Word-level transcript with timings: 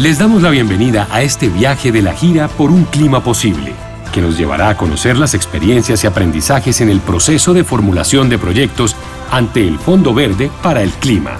Les 0.00 0.18
damos 0.18 0.40
la 0.40 0.48
bienvenida 0.48 1.06
a 1.10 1.20
este 1.20 1.50
viaje 1.50 1.92
de 1.92 2.00
la 2.00 2.14
gira 2.14 2.48
por 2.48 2.70
un 2.70 2.84
clima 2.84 3.22
posible, 3.22 3.74
que 4.14 4.22
nos 4.22 4.38
llevará 4.38 4.70
a 4.70 4.76
conocer 4.78 5.18
las 5.18 5.34
experiencias 5.34 6.02
y 6.02 6.06
aprendizajes 6.06 6.80
en 6.80 6.88
el 6.88 7.00
proceso 7.00 7.52
de 7.52 7.64
formulación 7.64 8.30
de 8.30 8.38
proyectos 8.38 8.96
ante 9.30 9.60
el 9.68 9.78
Fondo 9.78 10.14
Verde 10.14 10.50
para 10.62 10.82
el 10.82 10.88
Clima. 10.88 11.36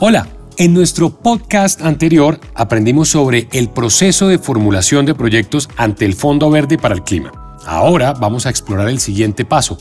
Hola, 0.00 0.26
en 0.56 0.72
nuestro 0.72 1.10
podcast 1.10 1.82
anterior 1.82 2.40
aprendimos 2.54 3.10
sobre 3.10 3.46
el 3.52 3.68
proceso 3.68 4.28
de 4.28 4.38
formulación 4.38 5.04
de 5.04 5.14
proyectos 5.14 5.68
ante 5.76 6.06
el 6.06 6.14
Fondo 6.14 6.48
Verde 6.48 6.78
para 6.78 6.94
el 6.94 7.02
Clima. 7.02 7.58
Ahora 7.66 8.14
vamos 8.14 8.46
a 8.46 8.50
explorar 8.50 8.88
el 8.88 9.00
siguiente 9.00 9.44
paso, 9.44 9.76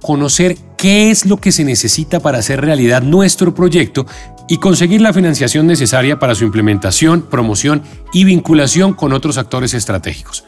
conocer 0.00 0.56
qué 0.78 1.10
es 1.10 1.26
lo 1.26 1.36
que 1.36 1.52
se 1.52 1.64
necesita 1.64 2.20
para 2.20 2.38
hacer 2.38 2.60
realidad 2.60 3.02
nuestro 3.02 3.54
proyecto 3.54 4.06
y 4.48 4.58
conseguir 4.58 5.00
la 5.00 5.12
financiación 5.12 5.66
necesaria 5.66 6.18
para 6.18 6.34
su 6.34 6.44
implementación, 6.44 7.22
promoción 7.22 7.82
y 8.12 8.24
vinculación 8.24 8.94
con 8.94 9.12
otros 9.12 9.38
actores 9.38 9.74
estratégicos. 9.74 10.44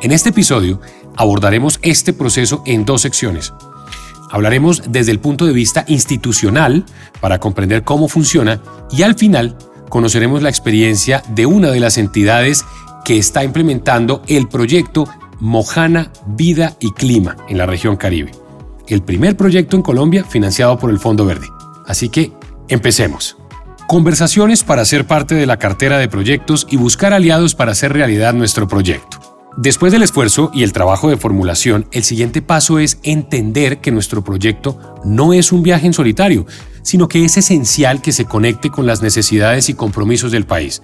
En 0.00 0.12
este 0.12 0.30
episodio 0.30 0.80
abordaremos 1.16 1.78
este 1.82 2.12
proceso 2.12 2.62
en 2.66 2.84
dos 2.84 3.02
secciones. 3.02 3.52
Hablaremos 4.30 4.82
desde 4.90 5.12
el 5.12 5.20
punto 5.20 5.46
de 5.46 5.52
vista 5.52 5.84
institucional 5.88 6.84
para 7.20 7.40
comprender 7.40 7.82
cómo 7.82 8.08
funciona 8.08 8.60
y 8.90 9.02
al 9.02 9.14
final 9.14 9.56
conoceremos 9.88 10.42
la 10.42 10.50
experiencia 10.50 11.22
de 11.30 11.46
una 11.46 11.70
de 11.70 11.80
las 11.80 11.96
entidades 11.98 12.64
que 13.04 13.18
está 13.18 13.42
implementando 13.42 14.22
el 14.26 14.48
proyecto 14.48 15.08
Mojana 15.40 16.12
Vida 16.26 16.76
y 16.80 16.92
Clima 16.92 17.36
en 17.48 17.58
la 17.58 17.66
región 17.66 17.96
Caribe 17.96 18.32
el 18.88 19.02
primer 19.02 19.36
proyecto 19.36 19.76
en 19.76 19.82
Colombia 19.82 20.24
financiado 20.24 20.78
por 20.78 20.90
el 20.90 20.98
Fondo 20.98 21.24
Verde. 21.24 21.48
Así 21.86 22.08
que, 22.08 22.32
empecemos. 22.68 23.36
Conversaciones 23.86 24.64
para 24.64 24.84
ser 24.84 25.06
parte 25.06 25.34
de 25.34 25.46
la 25.46 25.58
cartera 25.58 25.98
de 25.98 26.08
proyectos 26.08 26.66
y 26.70 26.76
buscar 26.76 27.14
aliados 27.14 27.54
para 27.54 27.72
hacer 27.72 27.92
realidad 27.92 28.34
nuestro 28.34 28.68
proyecto. 28.68 29.18
Después 29.56 29.90
del 29.92 30.04
esfuerzo 30.04 30.52
y 30.54 30.62
el 30.62 30.72
trabajo 30.72 31.08
de 31.08 31.16
formulación, 31.16 31.88
el 31.90 32.04
siguiente 32.04 32.42
paso 32.42 32.78
es 32.78 33.00
entender 33.02 33.80
que 33.80 33.90
nuestro 33.90 34.22
proyecto 34.22 34.78
no 35.04 35.32
es 35.32 35.50
un 35.50 35.64
viaje 35.64 35.86
en 35.86 35.94
solitario, 35.94 36.46
sino 36.82 37.08
que 37.08 37.24
es 37.24 37.36
esencial 37.36 38.00
que 38.00 38.12
se 38.12 38.24
conecte 38.24 38.70
con 38.70 38.86
las 38.86 39.02
necesidades 39.02 39.68
y 39.68 39.74
compromisos 39.74 40.30
del 40.30 40.46
país. 40.46 40.80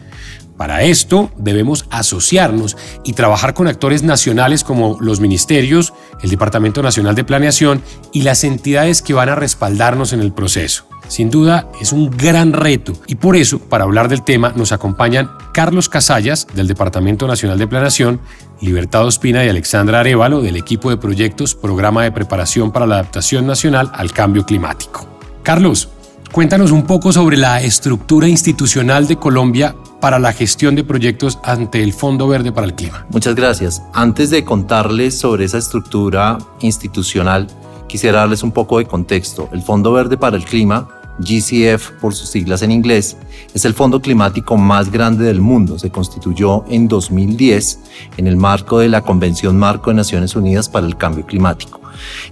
Para 0.57 0.83
esto 0.83 1.31
debemos 1.37 1.87
asociarnos 1.91 2.77
y 3.05 3.13
trabajar 3.13 3.55
con 3.55 3.69
actores 3.69 4.03
nacionales 4.03 4.65
como 4.65 4.99
los 5.01 5.21
ministerios, 5.21 5.93
el 6.23 6.31
Departamento 6.31 6.83
Nacional 6.83 7.15
de 7.15 7.25
Planeación 7.25 7.83
y 8.13 8.23
las 8.23 8.43
entidades 8.45 9.03
que 9.03 9.15
van 9.15 9.29
a 9.29 9.35
respaldarnos 9.35 10.13
en 10.13 10.21
el 10.21 10.33
proceso. 10.33 10.87
Sin 11.09 11.31
duda 11.31 11.69
es 11.81 11.93
un 11.93 12.11
gran 12.11 12.53
reto 12.53 12.93
y 13.07 13.17
por 13.17 13.37
eso, 13.37 13.59
para 13.59 13.85
hablar 13.85 14.09
del 14.09 14.23
tema, 14.23 14.53
nos 14.57 14.73
acompañan 14.73 15.31
Carlos 15.53 15.89
Casallas 15.89 16.47
del 16.55 16.67
Departamento 16.67 17.27
Nacional 17.27 17.59
de 17.59 17.67
Planeación, 17.67 18.21
Libertad 18.61 19.05
Ospina 19.05 19.45
y 19.45 19.49
Alexandra 19.49 20.01
Arevalo 20.01 20.41
del 20.41 20.57
equipo 20.57 20.91
de 20.91 20.97
proyectos 20.97 21.55
Programa 21.55 22.03
de 22.03 22.13
Preparación 22.13 22.73
para 22.73 22.87
la 22.87 22.97
Adaptación 22.97 23.47
Nacional 23.47 23.91
al 23.95 24.13
Cambio 24.13 24.45
Climático. 24.47 25.07
Carlos, 25.43 25.91
cuéntanos 26.33 26.73
un 26.73 26.85
poco 26.87 27.13
sobre 27.13 27.37
la 27.37 27.61
estructura 27.61 28.27
institucional 28.27 29.07
de 29.07 29.17
Colombia 29.17 29.77
para 30.01 30.19
la 30.19 30.33
gestión 30.33 30.75
de 30.75 30.85
proyectos 30.85 31.39
ante 31.43 31.83
el 31.83 31.93
Fondo 31.93 32.29
Verde 32.29 32.53
para 32.53 32.67
el 32.67 32.75
Clima. 32.75 33.07
Muchas 33.11 33.35
gracias. 33.35 33.83
Antes 33.93 34.31
de 34.31 34.45
contarles 34.45 35.19
sobre 35.19 35.45
esa 35.45 35.59
estructura 35.59 36.39
institucional, 36.61 37.47
quisiera 37.89 38.21
darles 38.21 38.43
un 38.43 38.53
poco 38.53 38.79
de 38.79 38.87
contexto. 38.87 39.49
El 39.53 39.63
Fondo 39.63 39.93
Verde 39.93 40.17
para 40.17 40.37
el 40.37 40.45
Clima, 40.45 40.89
GCF 41.19 41.93
por 42.01 42.15
sus 42.15 42.29
siglas 42.29 42.63
en 42.63 42.73
inglés, 42.73 43.17
es 43.55 43.65
el 43.65 43.75
fondo 43.75 44.01
climático 44.01 44.57
más 44.57 44.91
grande 44.91 45.25
del 45.25 45.41
mundo. 45.41 45.79
Se 45.79 45.91
constituyó 45.91 46.65
en 46.69 46.89
2010 46.89 47.79
en 48.17 48.27
el 48.27 48.37
marco 48.37 48.79
de 48.79 48.89
la 48.89 49.03
Convención 49.03 49.57
Marco 49.57 49.91
de 49.91 49.97
Naciones 49.97 50.35
Unidas 50.35 50.69
para 50.69 50.87
el 50.87 50.97
Cambio 50.97 51.25
Climático. 51.25 51.81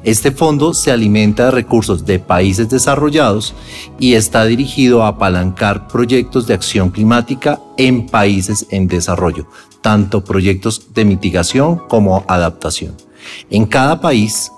Este 0.03 0.33
fondo 0.33 0.75
se 0.75 0.91
alimenta 0.91 1.47
de 1.47 1.51
recursos 1.53 2.05
de 2.05 2.19
países 2.19 2.69
desarrollados 2.69 3.55
y 3.99 4.15
está 4.15 4.45
dirigido 4.45 5.03
a 5.03 5.09
apalancar 5.09 5.87
proyectos 5.89 6.47
de 6.47 6.55
acción 6.55 6.91
climática 6.91 7.61
en 7.77 8.07
países 8.07 8.67
en 8.71 8.89
desarrollo, 8.89 9.47
tanto 9.81 10.25
proyectos 10.25 10.93
de 10.95 11.05
mitigación 11.05 11.81
como 11.89 12.25
adaptación. 12.29 12.97
En 13.51 13.67
cada 13.67 14.01
país 14.01 14.51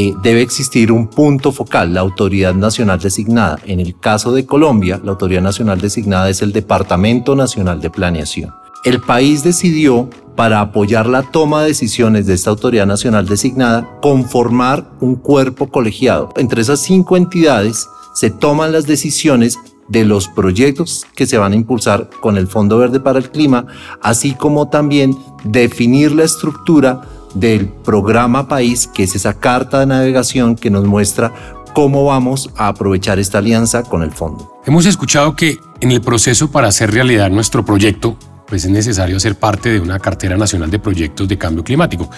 eh, 0.00 0.14
debe 0.22 0.42
existir 0.42 0.92
un 0.92 1.08
punto 1.08 1.50
focal, 1.50 1.92
la 1.92 1.98
autoridad 1.98 2.54
nacional 2.54 3.00
designada. 3.00 3.58
En 3.66 3.80
el 3.80 3.98
caso 3.98 4.30
de 4.30 4.46
Colombia, 4.46 5.00
la 5.02 5.10
autoridad 5.10 5.42
nacional 5.42 5.80
designada 5.80 6.30
es 6.30 6.40
el 6.40 6.52
Departamento 6.52 7.34
Nacional 7.34 7.80
de 7.80 7.90
Planeación. 7.90 8.54
El 8.84 9.00
país 9.00 9.42
decidió 9.42 10.08
para 10.36 10.60
apoyar 10.60 11.08
la 11.08 11.24
toma 11.24 11.62
de 11.62 11.70
decisiones 11.70 12.28
de 12.28 12.34
esta 12.34 12.50
autoridad 12.50 12.86
nacional 12.86 13.26
designada, 13.26 13.98
conformar 14.00 14.88
un 15.00 15.16
cuerpo 15.16 15.68
colegiado. 15.68 16.32
Entre 16.36 16.60
esas 16.60 16.78
cinco 16.78 17.16
entidades 17.16 17.88
se 18.14 18.30
toman 18.30 18.70
las 18.70 18.86
decisiones 18.86 19.58
de 19.88 20.04
los 20.04 20.28
proyectos 20.28 21.06
que 21.16 21.26
se 21.26 21.38
van 21.38 21.54
a 21.54 21.56
impulsar 21.56 22.08
con 22.20 22.36
el 22.36 22.46
Fondo 22.46 22.78
Verde 22.78 23.00
para 23.00 23.18
el 23.18 23.32
Clima, 23.32 23.66
así 24.00 24.34
como 24.34 24.68
también 24.68 25.18
definir 25.42 26.12
la 26.12 26.22
estructura 26.22 27.00
del 27.34 27.68
programa 27.68 28.48
país, 28.48 28.86
que 28.86 29.04
es 29.04 29.14
esa 29.14 29.34
carta 29.34 29.80
de 29.80 29.86
navegación 29.86 30.56
que 30.56 30.70
nos 30.70 30.84
muestra 30.84 31.32
cómo 31.74 32.04
vamos 32.04 32.50
a 32.56 32.68
aprovechar 32.68 33.18
esta 33.18 33.38
alianza 33.38 33.82
con 33.82 34.02
el 34.02 34.12
fondo. 34.12 34.60
Hemos 34.66 34.86
escuchado 34.86 35.36
que 35.36 35.58
en 35.80 35.92
el 35.92 36.00
proceso 36.00 36.50
para 36.50 36.68
hacer 36.68 36.92
realidad 36.92 37.30
nuestro 37.30 37.64
proyecto 37.64 38.16
pues 38.48 38.64
es 38.64 38.70
necesario 38.70 39.20
ser 39.20 39.36
parte 39.36 39.70
de 39.70 39.80
una 39.80 39.98
cartera 39.98 40.36
nacional 40.36 40.70
de 40.70 40.78
proyectos 40.78 41.28
de 41.28 41.36
cambio 41.36 41.62
climático. 41.62 42.10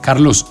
Carlos, 0.00 0.46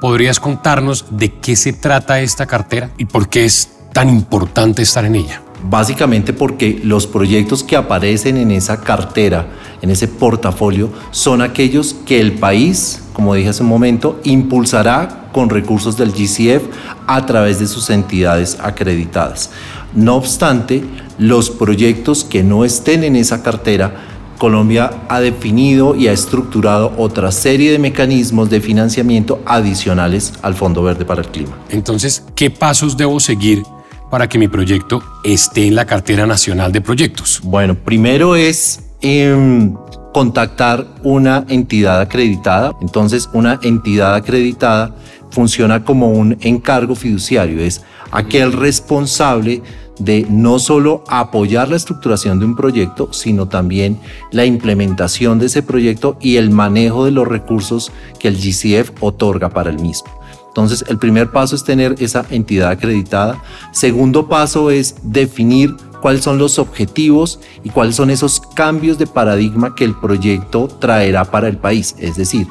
¿podrías 0.00 0.40
contarnos 0.40 1.04
de 1.10 1.38
qué 1.38 1.54
se 1.54 1.72
trata 1.72 2.20
esta 2.20 2.46
cartera 2.46 2.90
y 2.98 3.04
por 3.04 3.28
qué 3.28 3.44
es 3.44 3.70
tan 3.92 4.08
importante 4.08 4.82
estar 4.82 5.04
en 5.04 5.16
ella? 5.16 5.42
Básicamente 5.68 6.32
porque 6.32 6.80
los 6.82 7.06
proyectos 7.06 7.62
que 7.62 7.76
aparecen 7.76 8.36
en 8.36 8.50
esa 8.50 8.80
cartera, 8.80 9.46
en 9.82 9.90
ese 9.90 10.08
portafolio, 10.08 10.90
son 11.10 11.42
aquellos 11.42 11.94
que 12.06 12.20
el 12.20 12.32
país, 12.32 13.02
como 13.12 13.34
dije 13.34 13.50
hace 13.50 13.62
un 13.62 13.68
momento, 13.68 14.20
impulsará 14.24 15.28
con 15.32 15.50
recursos 15.50 15.96
del 15.96 16.12
GCF 16.12 16.64
a 17.06 17.26
través 17.26 17.58
de 17.58 17.66
sus 17.66 17.90
entidades 17.90 18.58
acreditadas. 18.60 19.50
No 19.94 20.16
obstante, 20.16 20.84
los 21.18 21.50
proyectos 21.50 22.24
que 22.24 22.42
no 22.42 22.64
estén 22.64 23.04
en 23.04 23.16
esa 23.16 23.42
cartera 23.42 24.14
Colombia 24.38 24.90
ha 25.08 25.20
definido 25.20 25.94
y 25.94 26.08
ha 26.08 26.12
estructurado 26.12 26.92
otra 26.98 27.30
serie 27.32 27.72
de 27.72 27.78
mecanismos 27.78 28.50
de 28.50 28.60
financiamiento 28.60 29.40
adicionales 29.46 30.32
al 30.42 30.54
Fondo 30.54 30.82
Verde 30.82 31.04
para 31.04 31.22
el 31.22 31.28
Clima. 31.28 31.56
Entonces, 31.70 32.24
¿qué 32.34 32.50
pasos 32.50 32.96
debo 32.96 33.20
seguir 33.20 33.62
para 34.10 34.28
que 34.28 34.38
mi 34.38 34.48
proyecto 34.48 35.02
esté 35.22 35.66
en 35.66 35.74
la 35.74 35.86
cartera 35.86 36.26
nacional 36.26 36.72
de 36.72 36.80
proyectos? 36.80 37.40
Bueno, 37.42 37.74
primero 37.74 38.36
es 38.36 38.83
em, 39.04 39.74
contactar 40.12 40.86
una 41.02 41.44
entidad 41.48 42.00
acreditada. 42.00 42.72
Entonces, 42.80 43.28
una 43.32 43.60
entidad 43.62 44.14
acreditada 44.14 44.94
funciona 45.30 45.84
como 45.84 46.10
un 46.10 46.38
encargo 46.40 46.94
fiduciario, 46.94 47.60
es 47.60 47.82
aquel 48.10 48.52
responsable 48.52 49.62
de 49.98 50.26
no 50.28 50.58
solo 50.58 51.04
apoyar 51.08 51.68
la 51.68 51.76
estructuración 51.76 52.38
de 52.40 52.46
un 52.46 52.56
proyecto, 52.56 53.12
sino 53.12 53.46
también 53.46 53.98
la 54.32 54.44
implementación 54.44 55.38
de 55.38 55.46
ese 55.46 55.62
proyecto 55.62 56.16
y 56.20 56.36
el 56.36 56.50
manejo 56.50 57.04
de 57.04 57.10
los 57.10 57.28
recursos 57.28 57.92
que 58.18 58.28
el 58.28 58.36
GCF 58.36 58.90
otorga 59.00 59.50
para 59.50 59.70
el 59.70 59.78
mismo. 59.80 60.08
Entonces, 60.48 60.84
el 60.88 60.98
primer 60.98 61.30
paso 61.30 61.56
es 61.56 61.64
tener 61.64 61.96
esa 61.98 62.24
entidad 62.30 62.70
acreditada. 62.70 63.42
Segundo 63.72 64.28
paso 64.28 64.70
es 64.70 64.94
definir 65.02 65.76
cuáles 66.04 66.22
son 66.22 66.36
los 66.36 66.58
objetivos 66.58 67.40
y 67.62 67.70
cuáles 67.70 67.96
son 67.96 68.10
esos 68.10 68.38
cambios 68.54 68.98
de 68.98 69.06
paradigma 69.06 69.74
que 69.74 69.84
el 69.84 69.94
proyecto 69.94 70.68
traerá 70.68 71.24
para 71.24 71.48
el 71.48 71.56
país. 71.56 71.94
Es 71.98 72.18
decir, 72.18 72.46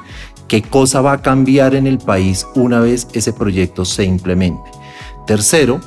qué 0.48 0.64
cosa 0.64 1.02
va 1.02 1.12
a 1.12 1.22
cambiar 1.22 1.76
en 1.76 1.86
el 1.86 2.00
país 2.00 2.48
una 2.56 2.80
vez 2.80 3.08
ese 3.14 3.32
proyecto 3.32 3.86
se 3.86 4.06
implemente. 4.06 4.72
Tercero, 5.28 5.80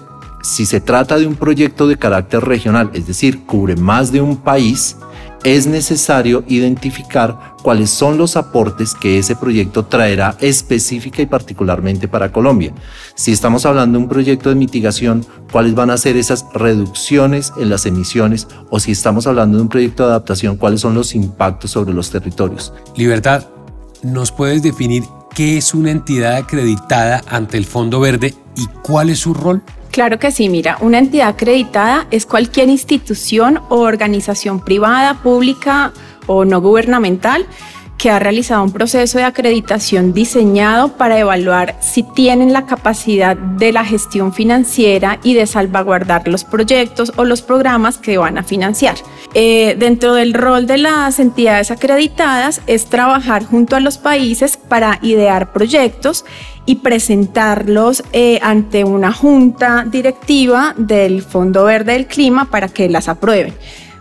si 0.45 0.65
se 0.65 0.81
trata 0.81 1.19
de 1.19 1.27
un 1.27 1.35
proyecto 1.35 1.89
de 1.89 1.99
carácter 1.99 2.45
regional, 2.45 2.93
es 2.95 3.09
decir, 3.09 3.45
cubre 3.47 3.75
más 3.75 4.13
de 4.13 4.21
un 4.21 4.37
país, 4.37 4.97
es 5.47 5.69
necesario 5.69 6.43
identificar 6.49 7.55
cuáles 7.63 7.91
son 7.91 8.19
los 8.19 8.37
aportes 8.37 8.95
que 8.95 9.17
ese 9.21 9.37
proyecto 9.37 9.85
traerá 9.85 10.37
específica 10.41 11.23
y 11.23 11.27
particularmente 11.27 12.09
para 12.09 12.33
Colombia. 12.33 12.75
Si 13.15 13.31
estamos 13.31 13.65
hablando 13.65 13.97
de 13.97 14.03
un 14.03 14.11
proyecto 14.11 14.49
de 14.49 14.57
mitigación, 14.57 15.25
cuáles 15.53 15.77
van 15.77 15.91
a 15.91 15.99
ser 15.99 16.17
esas 16.17 16.47
reducciones 16.53 17.53
en 17.61 17.71
las 17.71 17.87
emisiones 17.87 18.49
o 18.71 18.81
si 18.81 18.91
estamos 18.91 19.29
hablando 19.29 19.59
de 19.59 19.63
un 19.63 19.69
proyecto 19.69 20.03
de 20.03 20.09
adaptación, 20.11 20.57
cuáles 20.57 20.81
son 20.81 20.95
los 20.95 21.15
impactos 21.15 21.71
sobre 21.71 21.95
los 21.95 22.11
territorios. 22.11 22.73
Libertad, 22.97 23.47
¿nos 24.03 24.33
puedes 24.33 24.65
definir 24.65 25.05
qué 25.33 25.59
es 25.59 25.75
una 25.75 25.93
entidad 25.93 26.35
acreditada 26.35 27.23
ante 27.29 27.57
el 27.57 27.67
Fondo 27.67 28.01
Verde 28.01 28.35
y 28.57 28.67
cuál 28.83 29.11
es 29.11 29.21
su 29.21 29.33
rol? 29.33 29.63
Claro 29.97 30.19
que 30.19 30.31
sí, 30.31 30.51
mira, 30.51 30.77
una 30.83 30.99
entidad 30.99 31.29
acreditada 31.29 32.07
es 32.11 32.27
cualquier 32.27 32.69
institución 32.69 33.63
o 33.71 33.77
organización 33.77 34.61
privada, 34.61 35.23
pública 35.23 35.95
o 36.27 36.45
no 36.45 36.61
gubernamental 36.61 37.47
que 37.99 38.11
ha 38.11 38.19
realizado 38.19 38.63
un 38.63 38.73
proceso 38.73 39.19
de 39.19 39.25
acreditación 39.25 40.13
diseñado 40.13 40.97
para 40.97 41.19
evaluar 41.19 41.77
si 41.81 42.03
tienen 42.03 42.53
la 42.53 42.67
capacidad 42.67 43.37
de 43.37 43.73
la 43.73 43.85
gestión 43.85 44.33
financiera 44.33 45.19
y 45.23 45.35
de 45.35 45.47
salvaguardar 45.47 46.29
los 46.29 46.45
proyectos 46.45 47.13
o 47.17 47.25
los 47.25 47.43
programas 47.43 47.99
que 47.99 48.19
van 48.19 48.39
a 48.39 48.43
financiar. 48.43 48.97
Eh, 49.35 49.77
dentro 49.79 50.15
del 50.15 50.35
rol 50.35 50.67
de 50.67 50.79
las 50.79 51.19
entidades 51.19 51.71
acreditadas 51.71 52.61
es 52.67 52.87
trabajar 52.87 53.45
junto 53.45 53.77
a 53.77 53.81
los 53.81 53.99
países 53.99 54.57
para 54.57 54.99
idear 55.03 55.53
proyectos 55.53 56.25
y 56.67 56.77
presentarlos 56.77 58.03
eh, 58.13 58.39
ante 58.43 58.85
una 58.85 59.13
junta 59.13 59.85
directiva 59.87 60.75
del 60.77 61.23
Fondo 61.23 61.65
Verde 61.65 61.93
del 61.93 62.07
Clima 62.07 62.51
para 62.51 62.69
que 62.69 62.89
las 62.89 63.09
aprueben. 63.09 63.55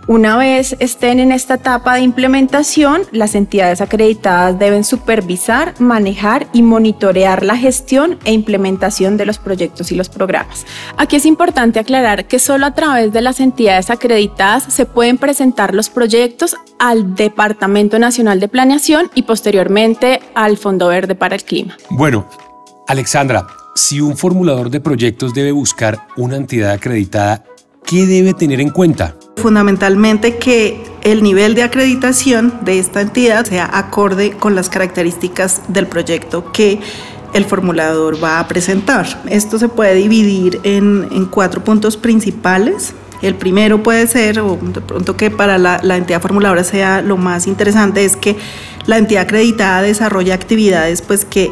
Una 0.07 0.37
vez 0.37 0.75
estén 0.79 1.19
en 1.19 1.31
esta 1.31 1.55
etapa 1.55 1.95
de 1.95 2.01
implementación, 2.01 3.01
las 3.11 3.33
entidades 3.33 3.81
acreditadas 3.81 4.59
deben 4.59 4.83
supervisar, 4.83 5.73
manejar 5.79 6.45
y 6.53 6.61
monitorear 6.61 7.43
la 7.43 7.57
gestión 7.57 8.19
e 8.23 8.31
implementación 8.31 9.17
de 9.17 9.25
los 9.25 9.39
proyectos 9.39 9.91
y 9.91 9.95
los 9.95 10.09
programas. 10.09 10.67
Aquí 10.97 11.15
es 11.15 11.25
importante 11.25 11.79
aclarar 11.79 12.27
que 12.27 12.37
solo 12.37 12.67
a 12.67 12.75
través 12.75 13.13
de 13.13 13.21
las 13.21 13.39
entidades 13.39 13.89
acreditadas 13.89 14.65
se 14.71 14.85
pueden 14.85 15.17
presentar 15.17 15.73
los 15.73 15.89
proyectos 15.89 16.55
al 16.77 17.15
Departamento 17.15 17.97
Nacional 17.97 18.39
de 18.39 18.47
Planeación 18.47 19.09
y 19.15 19.23
posteriormente 19.23 20.19
al 20.35 20.57
Fondo 20.57 20.87
Verde 20.87 21.15
para 21.15 21.35
el 21.35 21.43
Clima. 21.43 21.77
Bueno, 21.89 22.29
Alexandra, 22.87 23.47
si 23.73 24.01
un 24.01 24.15
formulador 24.15 24.69
de 24.69 24.81
proyectos 24.81 25.33
debe 25.33 25.51
buscar 25.51 25.97
una 26.15 26.35
entidad 26.35 26.73
acreditada, 26.73 27.43
¿qué 27.83 28.05
debe 28.05 28.35
tener 28.35 28.61
en 28.61 28.69
cuenta? 28.69 29.15
Fundamentalmente 29.37 30.37
que 30.37 30.83
el 31.03 31.21
nivel 31.21 31.53
de 31.55 31.63
acreditación 31.63 32.53
de 32.61 32.79
esta 32.79 33.01
entidad 33.01 33.45
sea 33.45 33.69
acorde 33.71 34.31
con 34.31 34.55
las 34.55 34.69
características 34.69 35.61
del 35.67 35.87
proyecto 35.87 36.51
que 36.51 36.79
el 37.35 37.45
formulador 37.45 38.23
va 38.23 38.39
a 38.39 38.47
presentar. 38.47 39.05
Esto 39.29 39.59
se 39.59 39.67
puede 39.67 39.95
dividir 39.95 40.61
en, 40.63 41.25
cuatro 41.29 41.63
puntos 41.63 41.97
principales. 41.97 42.93
El 43.21 43.35
primero 43.35 43.83
puede 43.83 44.07
ser, 44.07 44.39
o 44.39 44.57
de 44.61 44.81
pronto 44.81 45.17
que 45.17 45.29
para 45.29 45.57
la, 45.57 45.97
entidad 45.97 46.21
formuladora 46.21 46.63
sea 46.63 47.01
lo 47.01 47.17
más 47.17 47.45
interesante, 47.45 48.05
es 48.05 48.15
que 48.15 48.37
la 48.85 48.97
entidad 48.97 49.23
acreditada 49.23 49.81
desarrolla 49.81 50.33
actividades 50.33 51.01
pues 51.01 51.25
que 51.25 51.51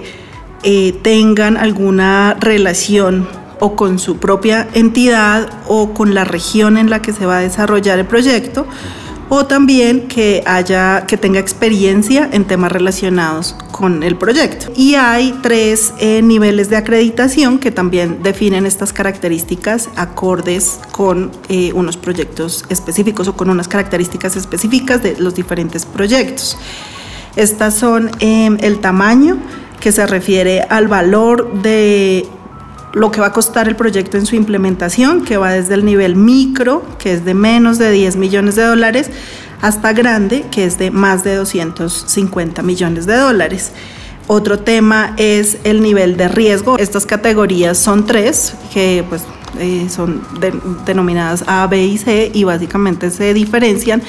eh, 0.64 0.94
tengan 1.04 1.58
alguna 1.58 2.38
relación 2.40 3.28
o 3.64 3.78
con 3.78 3.98
su 3.98 4.18
propia 4.18 4.68
entidad 4.74 5.50
o 5.70 5.94
con 5.94 6.14
la 6.14 6.26
región 6.26 6.78
en 6.78 6.90
la 6.90 7.02
que 7.02 7.14
se 7.14 7.26
va 7.26 7.38
a 7.38 7.40
desarrollar 7.40 7.98
el 7.98 8.06
proyecto 8.06 8.68
o 9.30 9.46
también 9.46 10.10
que 10.10 10.44
haya 10.46 11.06
que 11.08 11.16
tenga 11.16 11.40
experiencia 11.40 12.30
en 12.34 12.44
temas 12.44 12.74
relacionados 12.74 13.56
con 13.72 14.04
el 14.04 14.18
proyecto. 14.18 14.70
Y 14.76 14.96
hay 14.96 15.34
tres 15.42 15.94
eh, 15.98 16.22
niveles 16.22 16.70
de 16.70 16.76
acreditación 16.76 17.58
que 17.58 17.72
también 17.72 18.22
definen 18.22 18.66
estas 18.66 18.92
características 18.92 19.88
acordes 19.96 20.82
con 20.92 21.32
eh, 21.48 21.72
unos 21.74 21.96
proyectos 21.96 22.66
específicos 22.68 23.30
o 23.30 23.38
con 23.38 23.50
unas 23.50 23.70
características 23.70 24.36
específicas 24.36 25.02
de 25.02 25.16
los 25.18 25.36
diferentes 25.36 25.86
proyectos. 25.86 26.58
Estas 27.38 27.76
son 27.76 28.12
em, 28.20 28.58
el 28.60 28.80
tamaño 28.80 29.38
que 29.80 29.94
se 29.94 30.06
refiere 30.06 30.62
al 30.70 30.90
valor 30.90 31.62
de 31.62 32.28
lo 32.94 33.12
que 33.12 33.20
va 33.20 33.28
a 33.28 33.34
costar 33.34 33.68
el 33.68 33.76
proyecto 33.76 34.18
en 34.18 34.26
su 34.26 34.36
implementación, 34.36 35.26
que 35.26 35.38
va 35.38 35.52
desde 35.52 35.74
el 35.74 35.84
nivel 35.84 36.16
micro, 36.16 36.84
que 37.00 37.14
es 37.14 37.26
de 37.26 37.34
menos 37.34 37.80
de 37.80 37.92
10 37.92 38.16
millones 38.18 38.56
de 38.56 38.64
dólares, 38.64 39.10
hasta 39.62 39.94
grande, 39.94 40.46
que 40.52 40.66
es 40.66 40.78
de 40.78 40.92
más 40.92 41.24
de 41.24 41.36
250 41.36 42.62
millones 42.62 43.06
de 43.06 43.16
dólares. 43.16 43.72
Otro 44.28 44.60
tema 44.60 45.16
es 45.18 45.58
el 45.64 45.82
nivel 45.82 46.18
de 46.18 46.28
riesgo. 46.28 46.78
Estas 46.78 47.06
categorías 47.06 47.78
son 47.78 48.06
tres, 48.06 48.54
que 48.74 49.04
pues 49.10 49.24
eh, 49.60 49.88
son 49.90 50.22
denominadas 50.86 51.44
A, 51.48 51.66
B 51.68 51.84
y 51.84 51.98
C 51.98 52.32
y 52.34 52.44
básicamente 52.44 53.10
se 53.10 53.34
diferencian 53.34 54.02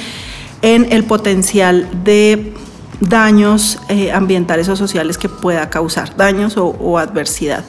en 0.62 0.92
el 0.92 1.04
potencial 1.04 1.88
de 2.04 2.54
daños 3.00 3.78
eh, 3.88 4.12
ambientales 4.12 4.68
o 4.68 4.76
sociales 4.76 5.18
que 5.18 5.28
pueda 5.28 5.68
causar, 5.68 6.16
daños 6.16 6.56
o 6.56 6.98
adversidad. 6.98 7.64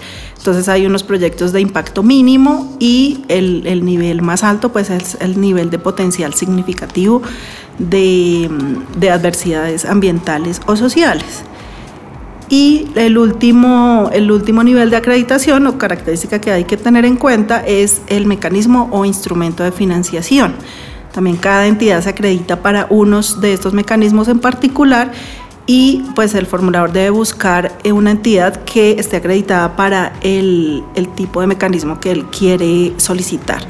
Entonces 0.45 0.69
hay 0.69 0.85
unos 0.85 1.01
proyectos 1.01 1.53
de 1.53 1.59
impacto 1.59 2.03
mínimo 2.03 2.77
y 2.79 3.23
el, 3.29 3.83
nivel 3.83 4.21
más 4.21 4.43
alto 4.43 4.71
pues 4.71 4.91
es 4.91 5.17
el 5.19 5.41
nivel 5.41 5.71
de 5.71 5.79
potencial 5.79 6.35
significativo 6.35 7.23
de, 7.79 8.47
adversidades 9.11 9.85
ambientales 9.85 10.61
o 10.67 10.75
sociales. 10.75 11.41
Y 12.47 12.89
el 12.93 13.17
último, 13.17 14.11
el 14.13 14.29
último 14.29 14.63
nivel 14.63 14.91
de 14.91 14.97
acreditación 14.97 15.65
o 15.65 15.79
característica 15.79 16.39
que 16.39 16.51
hay 16.51 16.65
que 16.65 16.77
tener 16.77 17.05
en 17.05 17.15
cuenta 17.15 17.65
es 17.65 18.03
el 18.05 18.27
mecanismo 18.27 18.87
o 18.91 19.03
instrumento 19.03 19.63
de 19.63 19.71
financiación. 19.71 20.53
También 21.11 21.37
cada 21.37 21.65
entidad 21.65 22.03
se 22.03 22.09
acredita 22.09 22.61
para 22.61 22.85
unos 22.91 23.41
de 23.41 23.53
estos 23.53 23.73
mecanismos 23.73 24.27
en 24.27 24.37
particular 24.37 25.11
y 25.67 26.03
pues 26.15 26.35
el 26.35 26.45
formulador 26.45 26.91
debe 26.91 27.09
buscar 27.09 27.77
una 27.85 28.11
entidad 28.11 28.63
que 28.65 28.91
esté 28.99 29.17
acreditada 29.17 29.75
para 29.75 30.13
el, 30.21 30.83
el, 30.95 31.07
tipo 31.15 31.41
de 31.41 31.47
mecanismo 31.47 31.99
que 31.99 32.11
él 32.11 32.25
quiere 32.25 32.93
solicitar. 32.97 33.65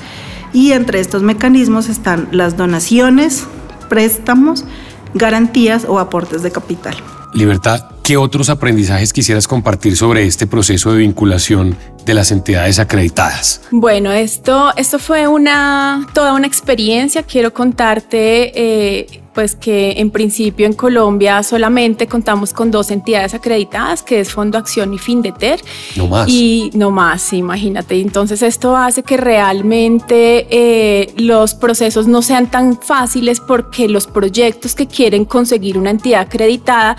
Y 0.52 0.72
entre 0.72 1.00
estos 1.00 1.22
mecanismos 1.22 1.90
están 1.90 2.28
las 2.32 2.58
donaciones, 2.58 3.46
préstamos, 3.90 4.66
garantías 5.14 5.86
o 5.88 6.00
aportes 6.00 6.44
de 6.44 6.52
capital. 6.52 6.96
Libertad, 7.34 7.86
¿qué 8.04 8.16
otros 8.16 8.50
aprendizajes 8.50 9.12
quisieras 9.12 9.48
compartir 9.48 9.98
sobre 9.98 10.26
este 10.26 10.48
proceso 10.48 10.94
de 10.94 11.00
vinculación 11.00 11.76
de 12.06 12.14
las 12.14 12.32
entidades 12.32 12.80
acreditadas? 12.80 13.62
Bueno, 13.72 14.12
esto, 14.12 14.72
esto 14.78 15.00
fue 15.00 15.28
una, 15.28 16.08
toda 16.14 16.34
una 16.34 16.48
experiencia. 16.48 17.24
Quiero 17.24 17.54
contarte 17.54 18.52
eh, 18.56 19.22
pues 19.36 19.54
que 19.54 19.92
en 19.98 20.12
principio 20.12 20.66
en 20.66 20.74
Colombia 20.74 21.44
solamente 21.44 22.08
contamos 22.08 22.54
con 22.54 22.72
dos 22.72 22.90
entidades 22.90 23.34
acreditadas, 23.34 24.02
que 24.02 24.22
es 24.22 24.32
Fondo 24.32 24.58
Acción 24.58 24.94
y 24.94 24.98
Findeter. 24.98 25.60
No 25.98 26.08
más. 26.08 26.30
Y 26.30 26.72
no 26.74 26.90
más, 26.90 27.34
imagínate. 27.34 28.00
Entonces 28.00 28.42
esto 28.42 28.78
hace 28.78 29.04
que 29.04 29.18
realmente 29.18 30.48
eh, 30.50 31.14
los 31.18 31.54
procesos 31.54 32.08
no 32.08 32.22
sean 32.22 32.50
tan 32.50 32.82
fáciles 32.82 33.42
porque 33.42 33.90
los 33.90 34.08
proyectos 34.08 34.74
que 34.74 34.88
quieren 34.88 35.26
conseguir 35.26 35.78
una 35.78 35.90
entidad 35.90 36.22
acreditada 36.22 36.96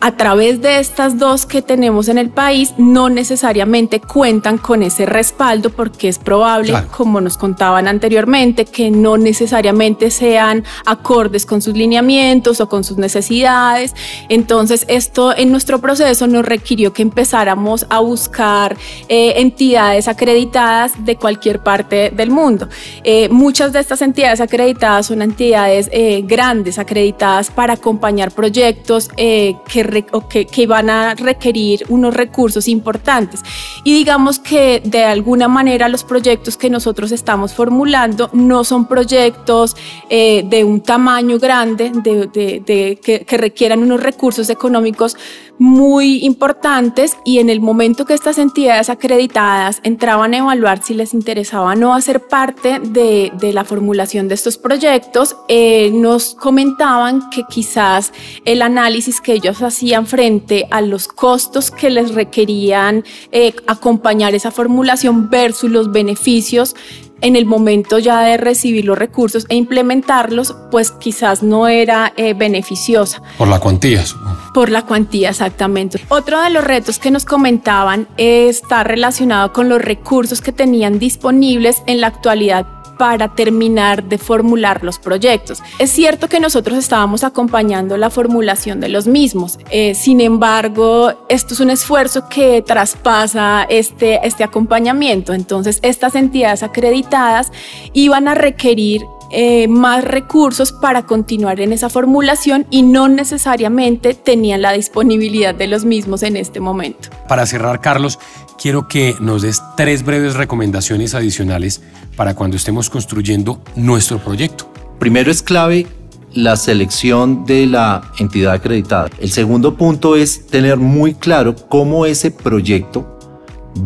a 0.00 0.16
través 0.16 0.60
de 0.60 0.78
estas 0.78 1.18
dos 1.18 1.46
que 1.46 1.62
tenemos 1.62 2.08
en 2.08 2.18
el 2.18 2.30
país 2.30 2.74
no 2.76 3.08
necesariamente 3.08 4.00
cuentan 4.00 4.58
con 4.58 4.82
ese 4.82 5.06
respaldo 5.06 5.70
porque 5.70 6.08
es 6.08 6.18
probable, 6.18 6.74
como 6.96 7.20
nos 7.20 7.36
contaban 7.36 7.88
anteriormente, 7.88 8.64
que 8.64 8.90
no 8.90 9.16
necesariamente 9.16 10.10
sean 10.10 10.64
acordes 10.84 11.46
con 11.46 11.62
sus 11.62 11.74
lineamientos 11.74 12.60
o 12.60 12.68
con 12.68 12.84
sus 12.84 12.98
necesidades. 12.98 13.94
Entonces 14.28 14.84
esto 14.88 15.36
en 15.36 15.50
nuestro 15.50 15.80
proceso 15.80 16.26
nos 16.26 16.44
requirió 16.44 16.92
que 16.92 17.02
empezáramos 17.02 17.86
a 17.88 18.00
buscar 18.00 18.76
eh, 19.08 19.34
entidades 19.36 20.08
acreditadas 20.08 20.92
de 21.04 21.16
cualquier 21.16 21.60
parte 21.60 22.10
del 22.10 22.30
mundo. 22.30 22.68
Eh, 23.02 23.28
muchas 23.30 23.72
de 23.72 23.80
estas 23.80 24.02
entidades 24.02 24.40
acreditadas 24.40 25.06
son 25.06 25.22
entidades 25.22 25.88
eh, 25.92 26.22
grandes, 26.24 26.78
acreditadas 26.78 27.50
para 27.50 27.74
acompañar 27.74 28.32
proyectos 28.32 29.08
que 29.08 29.85
que, 30.28 30.66
van 30.66 30.90
a 30.90 31.14
requerir 31.14 31.84
unos 31.88 32.14
recursos 32.14 32.68
importantes. 32.68 33.40
Y 33.84 33.94
digamos 33.94 34.38
que 34.38 34.80
de 34.84 35.04
alguna 35.04 35.48
manera 35.48 35.88
los 35.88 36.04
proyectos 36.04 36.56
que 36.56 36.70
nosotros 36.70 37.12
estamos 37.12 37.54
formulando 37.54 38.30
no 38.32 38.64
son 38.64 38.86
proyectos 38.86 39.76
eh, 40.08 40.44
de 40.46 40.64
un 40.64 40.80
tamaño 40.80 41.38
grande, 41.38 41.92
de, 41.94 42.98
que, 43.02 43.24
que 43.24 43.36
requieran 43.36 43.82
unos 43.82 44.02
recursos 44.02 44.50
económicos 44.50 45.16
muy 45.58 46.24
importantes 46.24 47.16
y 47.24 47.38
en 47.38 47.48
el 47.48 47.60
momento 47.60 48.04
que 48.04 48.14
estas 48.14 48.38
entidades 48.38 48.90
acreditadas 48.90 49.80
entraban 49.84 50.34
a 50.34 50.38
evaluar 50.38 50.82
si 50.82 50.94
les 50.94 51.14
interesaba 51.14 51.74
no 51.74 51.94
hacer 51.94 52.20
parte 52.20 52.78
de, 52.80 53.32
la 53.52 53.64
formulación 53.64 54.28
de 54.28 54.34
estos 54.34 54.58
proyectos, 54.58 55.36
eh, 55.48 55.90
nos 55.92 56.34
comentaban 56.34 57.30
que 57.30 57.44
quizás 57.44 58.12
el 58.44 58.60
análisis 58.60 59.20
que 59.20 59.34
ellos 59.34 59.58
hacían 59.76 60.06
frente 60.06 60.66
a 60.70 60.80
los 60.80 61.06
costos 61.06 61.70
que 61.70 61.90
les 61.90 62.14
requerían 62.14 63.04
eh, 63.30 63.54
acompañar 63.66 64.34
esa 64.34 64.50
formulación 64.50 65.28
versus 65.28 65.70
los 65.70 65.92
beneficios 65.92 66.74
en 67.20 67.36
el 67.36 67.44
momento 67.44 67.98
ya 67.98 68.20
de 68.20 68.36
recibir 68.38 68.84
los 68.84 68.96
recursos 68.98 69.46
e 69.48 69.54
implementarlos, 69.54 70.54
pues 70.70 70.90
quizás 70.92 71.42
no 71.42 71.68
era 71.68 72.12
eh, 72.16 72.34
beneficiosa. 72.34 73.22
Por 73.38 73.48
la 73.48 73.58
cuantía. 73.58 74.04
Por 74.52 74.70
la 74.70 74.82
cuantía, 74.82 75.30
exactamente. 75.30 76.00
Otro 76.08 76.40
de 76.42 76.50
los 76.50 76.64
retos 76.64 76.98
que 76.98 77.10
nos 77.10 77.24
comentaban 77.24 78.08
está 78.16 78.84
relacionado 78.84 79.52
con 79.52 79.68
los 79.68 79.80
recursos 79.80 80.40
que 80.40 80.52
tenían 80.52 80.98
disponibles 80.98 81.82
en 81.86 82.00
la 82.00 82.06
actualidad 82.08 82.75
para 82.98 83.34
terminar 83.34 84.04
de 84.04 84.18
formular 84.18 84.82
los 84.82 84.98
proyectos. 84.98 85.62
Es 85.78 85.90
cierto 85.90 86.28
que 86.28 86.40
nosotros 86.40 86.78
estábamos 86.78 87.24
acompañando 87.24 87.96
la 87.96 88.10
formulación 88.10 88.80
de 88.80 88.88
los 88.88 89.06
mismos, 89.06 89.58
eh, 89.70 89.94
sin 89.94 90.20
embargo, 90.20 91.12
esto 91.28 91.54
es 91.54 91.60
un 91.60 91.70
esfuerzo 91.70 92.28
que 92.28 92.62
traspasa 92.62 93.66
este, 93.68 94.26
este 94.26 94.44
acompañamiento, 94.44 95.32
entonces 95.32 95.78
estas 95.82 96.14
entidades 96.14 96.62
acreditadas 96.62 97.52
iban 97.92 98.28
a 98.28 98.34
requerir 98.34 99.06
eh, 99.30 99.68
más 99.68 100.04
recursos 100.04 100.72
para 100.72 101.04
continuar 101.04 101.60
en 101.60 101.72
esa 101.72 101.88
formulación 101.88 102.66
y 102.70 102.82
no 102.82 103.08
necesariamente 103.08 104.14
tenían 104.14 104.62
la 104.62 104.72
disponibilidad 104.72 105.54
de 105.54 105.66
los 105.66 105.84
mismos 105.84 106.22
en 106.22 106.36
este 106.36 106.60
momento. 106.60 107.08
Para 107.28 107.46
cerrar, 107.46 107.80
Carlos, 107.80 108.18
quiero 108.60 108.88
que 108.88 109.16
nos 109.20 109.42
des 109.42 109.62
tres 109.76 110.04
breves 110.04 110.34
recomendaciones 110.34 111.14
adicionales 111.14 111.82
para 112.16 112.34
cuando 112.34 112.56
estemos 112.56 112.90
construyendo 112.90 113.60
nuestro 113.74 114.18
proyecto. 114.18 114.70
Primero 114.98 115.30
es 115.30 115.42
clave 115.42 115.86
la 116.32 116.56
selección 116.56 117.44
de 117.46 117.66
la 117.66 118.02
entidad 118.18 118.54
acreditada. 118.54 119.08
El 119.18 119.30
segundo 119.30 119.76
punto 119.76 120.16
es 120.16 120.46
tener 120.46 120.76
muy 120.76 121.14
claro 121.14 121.56
cómo 121.68 122.06
ese 122.06 122.30
proyecto 122.30 123.18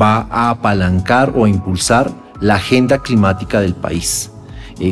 va 0.00 0.26
a 0.30 0.50
apalancar 0.50 1.32
o 1.37 1.47
impulsar 1.47 2.11
la 2.40 2.56
agenda 2.56 2.99
climática 3.02 3.61
del 3.61 3.75
país. 3.75 4.30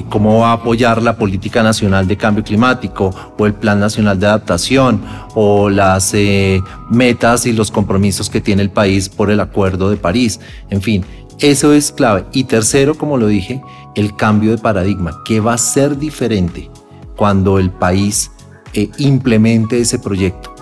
Cómo 0.08 0.40
va 0.40 0.50
a 0.50 0.52
apoyar 0.54 1.02
la 1.02 1.16
política 1.16 1.62
nacional 1.62 2.06
de 2.06 2.16
cambio 2.16 2.44
climático 2.44 3.10
o 3.38 3.46
el 3.46 3.54
plan 3.54 3.80
nacional 3.80 4.20
de 4.20 4.26
adaptación 4.26 5.00
o 5.34 5.70
las 5.70 6.12
eh, 6.14 6.60
metas 6.90 7.46
y 7.46 7.52
los 7.52 7.70
compromisos 7.70 8.28
que 8.28 8.40
tiene 8.40 8.62
el 8.62 8.70
país 8.70 9.08
por 9.08 9.30
el 9.30 9.40
acuerdo 9.40 9.88
de 9.88 9.96
París. 9.96 10.40
En 10.68 10.82
fin, 10.82 11.04
eso 11.38 11.72
es 11.72 11.92
clave. 11.92 12.26
Y 12.32 12.44
tercero, 12.44 12.96
como 12.96 13.16
lo 13.16 13.28
dije, 13.28 13.62
el 13.94 14.14
cambio 14.14 14.50
de 14.50 14.58
paradigma. 14.58 15.22
¿Qué 15.24 15.40
va 15.40 15.54
a 15.54 15.58
ser 15.58 15.96
diferente 15.96 16.68
cuando 17.16 17.58
el 17.58 17.70
país 17.70 18.30
eh, 18.74 18.90
implemente 18.98 19.80
ese 19.80 19.98
proyecto? 19.98 20.54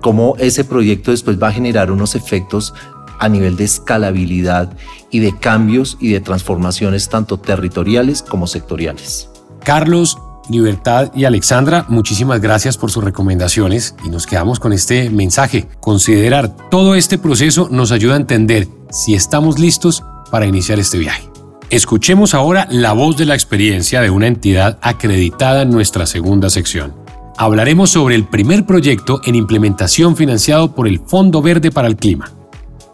Cómo 0.00 0.34
ese 0.38 0.64
proyecto 0.64 1.10
después 1.10 1.42
va 1.42 1.48
a 1.48 1.52
generar 1.52 1.90
unos 1.90 2.14
efectos 2.14 2.74
a 3.18 3.28
nivel 3.28 3.56
de 3.56 3.64
escalabilidad 3.64 4.76
y 5.14 5.20
de 5.20 5.32
cambios 5.38 5.96
y 6.00 6.08
de 6.08 6.18
transformaciones 6.18 7.08
tanto 7.08 7.38
territoriales 7.38 8.20
como 8.20 8.48
sectoriales. 8.48 9.28
Carlos, 9.62 10.18
Libertad 10.50 11.12
y 11.14 11.24
Alexandra, 11.24 11.86
muchísimas 11.88 12.40
gracias 12.40 12.76
por 12.76 12.90
sus 12.90 13.04
recomendaciones 13.04 13.94
y 14.04 14.08
nos 14.08 14.26
quedamos 14.26 14.58
con 14.58 14.72
este 14.72 15.10
mensaje. 15.10 15.68
Considerar 15.78 16.56
todo 16.68 16.96
este 16.96 17.16
proceso 17.16 17.68
nos 17.70 17.92
ayuda 17.92 18.14
a 18.14 18.16
entender 18.16 18.66
si 18.90 19.14
estamos 19.14 19.60
listos 19.60 20.02
para 20.32 20.46
iniciar 20.46 20.80
este 20.80 20.98
viaje. 20.98 21.30
Escuchemos 21.70 22.34
ahora 22.34 22.66
la 22.68 22.92
voz 22.92 23.16
de 23.16 23.24
la 23.24 23.34
experiencia 23.34 24.00
de 24.00 24.10
una 24.10 24.26
entidad 24.26 24.80
acreditada 24.82 25.62
en 25.62 25.70
nuestra 25.70 26.06
segunda 26.06 26.50
sección. 26.50 26.92
Hablaremos 27.36 27.90
sobre 27.90 28.16
el 28.16 28.24
primer 28.24 28.66
proyecto 28.66 29.20
en 29.24 29.36
implementación 29.36 30.16
financiado 30.16 30.74
por 30.74 30.88
el 30.88 30.98
Fondo 30.98 31.40
Verde 31.40 31.70
para 31.70 31.86
el 31.86 31.94
Clima. 31.94 32.32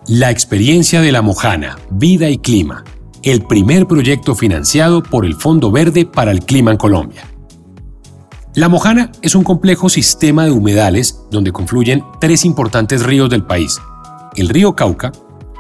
La 0.09 0.31
experiencia 0.31 1.03
de 1.03 1.13
la 1.13 1.21
Mojana, 1.21 1.77
Vida 1.91 2.31
y 2.31 2.39
Clima, 2.39 2.85
el 3.23 3.43
primer 3.43 3.87
proyecto 3.87 4.35
financiado 4.35 5.03
por 5.03 5.27
el 5.27 5.35
Fondo 5.35 5.71
Verde 5.71 6.07
para 6.07 6.33
el 6.33 6.41
Clima 6.41 6.71
en 6.71 6.79
Colombia. 6.79 7.23
La 8.55 8.71
Mojana 8.71 9.13
es 9.21 9.35
un 9.35 9.45
complejo 9.45 9.91
sistema 9.91 10.47
de 10.47 10.53
humedales 10.53 11.21
donde 11.31 11.53
confluyen 11.53 12.03
tres 12.19 12.47
importantes 12.47 13.05
ríos 13.05 13.29
del 13.29 13.45
país, 13.45 13.79
el 14.37 14.49
río 14.49 14.75
Cauca, 14.75 15.13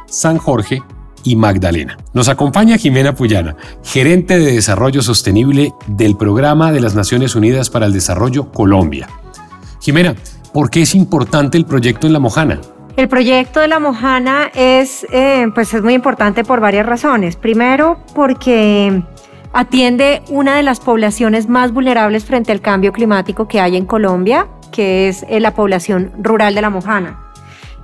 San 0.06 0.38
Jorge 0.38 0.82
y 1.22 1.36
Magdalena. 1.36 1.98
Nos 2.14 2.28
acompaña 2.28 2.78
Jimena 2.78 3.14
Puyana, 3.14 3.56
gerente 3.84 4.38
de 4.38 4.52
Desarrollo 4.52 5.02
Sostenible 5.02 5.74
del 5.86 6.16
Programa 6.16 6.72
de 6.72 6.80
las 6.80 6.94
Naciones 6.94 7.34
Unidas 7.34 7.68
para 7.68 7.84
el 7.84 7.92
Desarrollo 7.92 8.50
Colombia. 8.50 9.06
Jimena, 9.80 10.16
¿por 10.54 10.70
qué 10.70 10.80
es 10.80 10.94
importante 10.94 11.58
el 11.58 11.66
proyecto 11.66 12.06
en 12.06 12.14
La 12.14 12.20
Mojana? 12.20 12.60
El 13.00 13.08
proyecto 13.08 13.60
de 13.60 13.68
la 13.68 13.78
Mojana 13.78 14.50
es, 14.54 15.06
eh, 15.10 15.46
pues 15.54 15.72
es 15.72 15.82
muy 15.82 15.94
importante 15.94 16.44
por 16.44 16.60
varias 16.60 16.84
razones. 16.84 17.34
Primero, 17.34 17.96
porque 18.14 19.02
atiende 19.54 20.20
una 20.28 20.54
de 20.56 20.62
las 20.62 20.80
poblaciones 20.80 21.48
más 21.48 21.72
vulnerables 21.72 22.26
frente 22.26 22.52
al 22.52 22.60
cambio 22.60 22.92
climático 22.92 23.48
que 23.48 23.58
hay 23.58 23.78
en 23.78 23.86
Colombia, 23.86 24.48
que 24.70 25.08
es 25.08 25.24
eh, 25.30 25.40
la 25.40 25.54
población 25.54 26.12
rural 26.18 26.54
de 26.54 26.60
la 26.60 26.68
Mojana. 26.68 27.18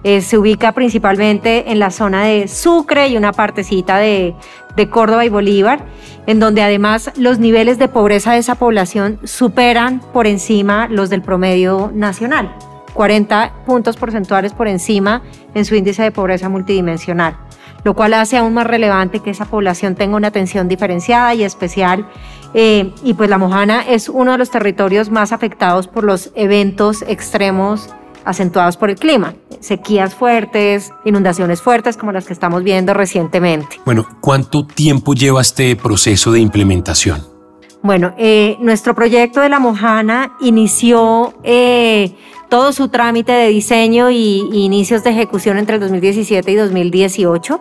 Eh, 0.04 0.20
se 0.20 0.36
ubica 0.36 0.72
principalmente 0.72 1.72
en 1.72 1.78
la 1.78 1.90
zona 1.90 2.24
de 2.24 2.46
Sucre 2.46 3.08
y 3.08 3.16
una 3.16 3.32
partecita 3.32 3.96
de, 3.96 4.34
de 4.76 4.90
Córdoba 4.90 5.24
y 5.24 5.30
Bolívar, 5.30 5.80
en 6.26 6.40
donde 6.40 6.60
además 6.60 7.10
los 7.16 7.38
niveles 7.38 7.78
de 7.78 7.88
pobreza 7.88 8.32
de 8.32 8.40
esa 8.40 8.56
población 8.56 9.18
superan 9.24 10.00
por 10.12 10.26
encima 10.26 10.88
los 10.88 11.08
del 11.08 11.22
promedio 11.22 11.90
nacional. 11.94 12.54
40 12.96 13.52
puntos 13.66 13.96
porcentuales 13.96 14.52
por 14.52 14.66
encima 14.66 15.22
en 15.54 15.64
su 15.64 15.76
índice 15.76 16.02
de 16.02 16.10
pobreza 16.10 16.48
multidimensional, 16.48 17.36
lo 17.84 17.94
cual 17.94 18.14
hace 18.14 18.38
aún 18.38 18.54
más 18.54 18.66
relevante 18.66 19.20
que 19.20 19.30
esa 19.30 19.44
población 19.44 19.94
tenga 19.94 20.16
una 20.16 20.28
atención 20.28 20.66
diferenciada 20.66 21.34
y 21.34 21.44
especial. 21.44 22.08
Eh, 22.54 22.92
y 23.04 23.14
pues 23.14 23.28
la 23.28 23.38
Mojana 23.38 23.82
es 23.86 24.08
uno 24.08 24.32
de 24.32 24.38
los 24.38 24.50
territorios 24.50 25.10
más 25.10 25.32
afectados 25.32 25.86
por 25.86 26.04
los 26.04 26.32
eventos 26.34 27.02
extremos 27.06 27.90
acentuados 28.24 28.76
por 28.76 28.90
el 28.90 28.96
clima, 28.96 29.34
sequías 29.60 30.14
fuertes, 30.14 30.92
inundaciones 31.04 31.62
fuertes 31.62 31.96
como 31.96 32.10
las 32.12 32.26
que 32.26 32.32
estamos 32.32 32.64
viendo 32.64 32.92
recientemente. 32.92 33.80
Bueno, 33.84 34.04
¿cuánto 34.20 34.66
tiempo 34.66 35.14
lleva 35.14 35.42
este 35.42 35.76
proceso 35.76 36.32
de 36.32 36.40
implementación? 36.40 37.36
Bueno, 37.82 38.14
eh, 38.18 38.56
nuestro 38.58 38.96
proyecto 38.96 39.40
de 39.40 39.48
la 39.48 39.60
Mojana 39.60 40.32
inició 40.40 41.34
eh, 41.44 42.16
todo 42.48 42.72
su 42.72 42.88
trámite 42.88 43.32
de 43.32 43.48
diseño 43.48 44.10
y, 44.10 44.48
inicios 44.52 45.04
de 45.04 45.10
ejecución 45.10 45.58
entre 45.58 45.76
el 45.76 45.80
2017 45.80 46.50
y 46.50 46.54
2018. 46.54 47.60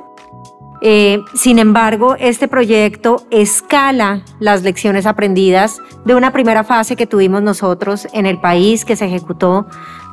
Eh, 0.82 1.20
sin 1.34 1.58
embargo, 1.58 2.15
este 2.20 2.48
proyecto 2.48 3.24
escala 3.32 4.24
las 4.39 4.62
lecciones 4.63 5.06
aprendidas 5.06 5.80
de 6.04 6.15
una 6.15 6.32
primera 6.32 6.63
fase 6.63 6.96
que 6.96 7.08
tuvimos 7.08 7.42
nosotros 7.42 8.08
en 8.13 8.25
el 8.25 8.39
país, 8.39 8.86
que 8.86 8.96
se 8.96 9.06
ejecutó 9.06 9.65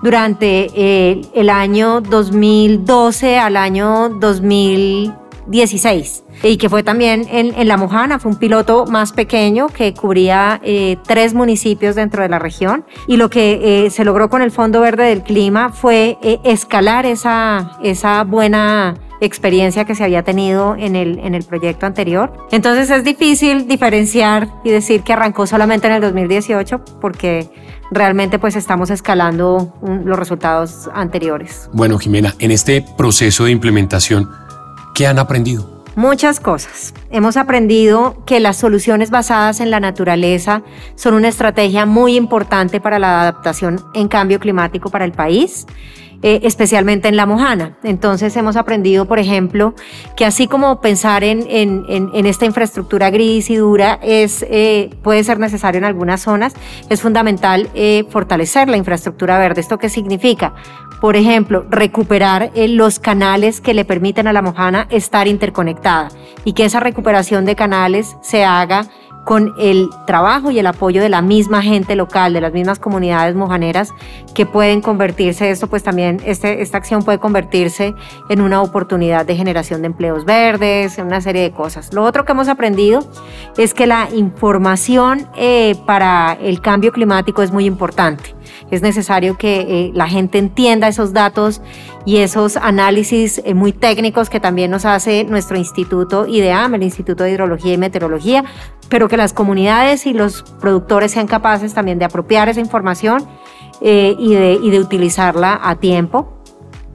durante 0.03 0.71
eh, 0.75 1.21
el 1.35 1.51
año 1.51 2.01
2012 2.01 3.39
al 3.39 3.57
año 3.57 4.09
2016 5.47 6.25
y 6.43 6.57
que 6.57 6.69
fue 6.69 6.83
también 6.83 7.27
en, 7.31 7.69
La 7.69 7.77
Mojana, 7.77 8.19
fue 8.19 8.33
un 8.33 8.39
piloto 8.39 8.87
más 8.87 9.13
pequeño 9.13 9.69
que 9.69 9.95
cubría 9.95 10.61
eh, 10.65 10.97
tres 11.07 11.35
municipios 11.35 11.95
dentro 11.95 12.23
de 12.23 12.29
la 12.29 12.39
región 12.39 12.85
y 13.07 13.17
lo 13.17 13.31
que 13.31 13.87
eh, 13.87 13.91
se 13.91 14.05
logró 14.05 14.29
con 14.29 14.43
el 14.43 14.51
Fondo 14.51 14.81
Verde 14.81 15.05
del 15.05 15.23
Clima 15.23 15.71
fue 15.71 16.19
eh, 16.23 16.41
escalar 16.45 17.07
esa, 17.07 17.79
esa 17.83 18.25
buena 18.25 18.95
experiencia 19.21 19.85
que 19.85 19.95
se 19.95 20.03
había 20.03 20.25
tenido 20.25 20.75
en 20.77 20.97
el, 20.97 21.21
en 21.21 21.37
el 21.37 21.45
proyecto 21.45 21.87
anterior. 21.87 22.33
Entonces 22.51 22.91
es 22.91 23.05
difícil 23.05 23.69
diferenciar 23.69 24.49
y 24.65 24.71
decir 24.71 25.03
que 25.03 25.13
arrancó 25.13 25.47
solamente 25.47 25.87
en 25.87 25.93
el 25.95 26.01
2018 26.01 26.85
porque 27.01 27.49
realmente 27.93 28.39
pues 28.41 28.57
estamos 28.57 28.91
escalando 28.91 29.73
los 29.83 30.19
resultados 30.19 30.91
anteriores. 30.93 31.71
Bueno, 31.73 31.99
Jimena, 31.99 32.35
en 32.41 32.51
este 32.51 32.85
proceso 32.97 33.45
de 33.45 33.53
implementación, 33.53 34.29
¿qué 34.95 35.07
han 35.07 35.19
aprendido? 35.19 35.83
Muchas 35.95 36.41
cosas. 36.41 36.95
Hemos 37.11 37.37
aprendido 37.37 38.17
que 38.25 38.41
las 38.41 38.57
soluciones 38.57 39.11
basadas 39.11 39.61
en 39.61 39.71
la 39.71 39.79
naturaleza 39.79 40.63
son 40.95 41.13
una 41.15 41.29
estrategia 41.29 41.85
muy 41.85 42.17
importante 42.17 42.81
para 42.81 42.99
la 42.99 43.21
adaptación 43.21 43.79
en 43.93 44.09
cambio 44.09 44.41
climático 44.41 44.89
para 44.89 45.05
el 45.05 45.13
país. 45.13 45.67
Eh, 46.25 46.39
especialmente 46.45 47.09
en 47.09 47.17
la 47.17 47.27
mojana. 47.27 47.77
Entonces 47.83 48.37
hemos 48.37 48.55
aprendido, 48.55 49.07
por 49.07 49.19
ejemplo, 49.19 49.75
que 50.15 50.25
así 50.25 50.47
como 50.47 50.81
pensar 50.81 51.25
en, 51.25 51.43
esta 52.25 52.45
infraestructura 52.45 53.11
gris 53.11 53.51
y 53.51 53.57
dura 53.57 53.99
es, 54.01 54.47
eh, 54.49 54.91
puede 55.03 55.25
ser 55.25 55.41
necesario 55.41 55.79
en 55.79 55.85
algunas 55.85 56.21
zonas, 56.21 56.55
es 56.89 57.03
fundamental 57.03 57.69
eh, 57.75 58.05
fortalecer 58.09 58.69
la 58.69 58.77
infraestructura 58.77 59.37
verde. 59.37 59.63
¿Esto 59.63 59.79
qué 59.79 59.89
significa? 59.89 60.55
Por 61.01 61.17
ejemplo, 61.17 61.67
recuperar 61.69 62.53
los 62.55 63.01
canales 63.01 63.61
que 63.61 63.75
le 63.75 63.85
permiten 63.85 64.29
a 64.29 64.33
la 64.33 64.43
mojana 64.43 64.87
estar 64.91 65.27
interconectada 65.27 66.09
y 66.45 66.53
que 66.53 66.67
esa 66.67 66.79
recuperación 66.79 67.45
de 67.47 67.57
canales 67.57 68.17
se 68.23 68.45
haga 68.45 68.87
con 69.25 69.55
el 69.59 69.89
trabajo 70.07 70.51
y 70.51 70.59
el 70.59 70.67
apoyo 70.67 71.01
de 71.01 71.09
la 71.09 71.23
misma 71.23 71.63
gente 71.63 71.95
local, 71.97 72.33
de 72.33 72.41
las 72.41 72.53
mismas 72.53 72.79
comunidades 72.79 73.35
mojaneras, 73.35 73.93
que 74.35 74.47
pueden 74.47 74.81
convertirse, 74.81 75.51
esto 75.51 75.67
pues 75.67 75.83
también, 75.83 76.21
este, 76.25 76.63
esta 76.63 76.79
acción 76.79 77.03
puede 77.03 77.19
convertirse 77.19 77.95
en 78.29 78.41
una 78.41 78.63
oportunidad 78.63 79.25
de 79.27 79.37
generación 79.37 79.83
de 79.83 79.87
empleos 79.87 80.25
verdes, 80.25 80.99
en 80.99 81.07
una 81.07 81.21
serie 81.21 81.43
de 81.43 81.53
cosas. 81.53 81.93
Lo 81.93 82.05
otro 82.05 82.25
que 82.25 82.33
hemos 82.33 82.49
aprendido 82.49 83.01
es 83.57 83.75
que 83.75 83.87
la 83.87 84.09
información 84.13 85.29
eh, 85.37 85.77
para 85.87 86.37
el 86.41 86.61
cambio 86.61 86.93
climático 86.93 87.43
es 87.43 87.53
muy 87.53 87.65
importante. 87.65 88.35
Es 88.71 88.83
necesario 88.83 89.37
que 89.37 89.61
eh, 89.61 89.91
la 89.95 90.09
gente 90.09 90.39
entienda 90.39 90.89
esos 90.89 91.13
datos 91.13 91.61
y 92.05 92.19
esos 92.19 92.57
análisis 92.57 93.41
eh, 93.45 93.55
muy 93.55 93.73
técnicos 93.73 94.31
que 94.31 94.41
también 94.41 94.71
nos 94.71 94.85
hace 94.85 95.25
nuestro 95.25 95.57
instituto 95.57 96.27
IDEAM, 96.27 96.75
el 96.75 96.83
Instituto 96.83 97.25
de 97.25 97.33
Hidrología 97.33 97.75
y 97.75 97.79
Meteorología, 97.79 98.45
pero 98.89 99.09
que 99.09 99.17
las 99.17 99.33
comunidades 99.33 100.07
y 100.07 100.13
los 100.13 100.43
productores 100.61 101.13
sean 101.13 101.27
capaces 101.27 101.75
también 101.75 101.99
de 101.99 102.05
apropiar 102.05 102.49
esa 102.49 102.61
información 102.61 103.27
eh, 103.81 104.15
y, 104.19 104.35
de, 104.35 104.59
y 104.63 104.71
de 104.71 104.81
utilizarla 104.81 105.59
a 105.63 105.77
tiempo. 105.77 106.33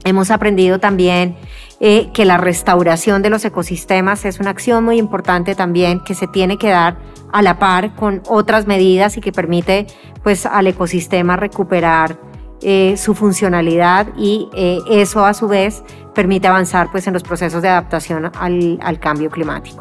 Hemos 0.04 0.30
aprendido 0.30 0.78
también 0.78 1.36
eh, 1.80 2.10
que 2.12 2.24
la 2.24 2.38
restauración 2.38 3.22
de 3.22 3.30
los 3.30 3.44
ecosistemas 3.44 4.24
es 4.24 4.40
una 4.40 4.50
acción 4.50 4.84
muy 4.84 4.98
importante 4.98 5.54
también 5.54 6.00
que 6.00 6.14
se 6.14 6.26
tiene 6.26 6.58
que 6.58 6.70
dar 6.70 6.98
a 7.32 7.40
la 7.40 7.60
par 7.60 7.94
con 7.94 8.20
otras 8.28 8.66
medidas 8.66 9.16
y 9.16 9.20
que 9.20 9.30
permite 9.30 9.86
pues 10.24 10.44
al 10.44 10.66
ecosistema 10.66 11.36
recuperar 11.36 12.18
eh, 12.62 12.96
su 12.96 13.14
funcionalidad 13.14 14.08
y 14.16 14.48
eh, 14.54 14.80
eso 14.90 15.24
a 15.24 15.34
su 15.34 15.46
vez 15.46 15.84
permite 16.16 16.48
avanzar 16.48 16.90
pues 16.90 17.06
en 17.06 17.12
los 17.12 17.22
procesos 17.22 17.62
de 17.62 17.68
adaptación 17.68 18.32
al, 18.34 18.80
al, 18.82 18.98
cambio 18.98 19.30
climático. 19.30 19.80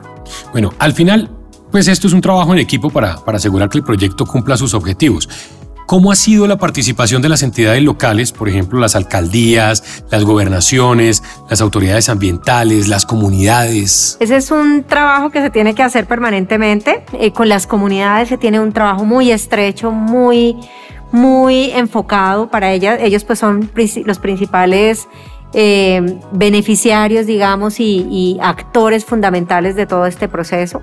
Bueno, 0.51 0.71
al 0.77 0.93
final 0.93 1.31
pues 1.71 1.87
esto 1.87 2.05
es 2.05 2.13
un 2.13 2.21
trabajo 2.21 2.53
en 2.53 2.59
equipo 2.59 2.91
para, 2.91 3.17
para 3.17 3.37
asegurar 3.37 3.69
que 3.69 3.79
el 3.79 3.83
proyecto 3.83 4.25
cumpla 4.27 4.55
sus 4.55 4.75
objetivos. 4.75 5.27
¿Cómo 5.87 6.11
ha 6.11 6.17
sido 6.17 6.47
la 6.47 6.57
participación 6.57 7.21
de 7.21 7.29
las 7.29 7.43
entidades 7.43 7.81
locales, 7.81 8.33
por 8.33 8.49
ejemplo, 8.49 8.77
las 8.77 8.97
alcaldías, 8.97 10.03
las 10.11 10.25
gobernaciones, 10.25 11.23
las 11.49 11.61
autoridades 11.61 12.09
ambientales, 12.09 12.87
las 12.87 13.05
comunidades? 13.05 14.17
Ese 14.19 14.35
es 14.35 14.51
un 14.51 14.83
trabajo 14.83 15.29
que 15.29 15.41
se 15.41 15.49
tiene 15.49 15.75
que 15.75 15.83
hacer 15.83 16.05
permanentemente. 16.05 17.03
Eh, 17.13 17.31
con 17.31 17.49
las 17.49 17.67
comunidades 17.67 18.29
se 18.29 18.37
tiene 18.37 18.59
un 18.59 18.73
trabajo 18.73 19.05
muy 19.05 19.31
estrecho, 19.31 19.91
muy, 19.91 20.55
muy 21.11 21.71
enfocado 21.71 22.49
para 22.49 22.71
ellas. 22.71 22.99
Ellos 23.01 23.23
pues 23.23 23.39
son 23.39 23.69
los 24.05 24.19
principales 24.19 25.07
eh, 25.53 26.19
beneficiarios, 26.31 27.25
digamos, 27.25 27.79
y, 27.79 28.05
y 28.09 28.37
actores 28.41 29.05
fundamentales 29.05 29.75
de 29.75 29.85
todo 29.85 30.05
este 30.05 30.27
proceso. 30.27 30.81